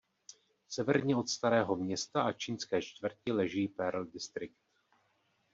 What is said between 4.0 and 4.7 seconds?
District.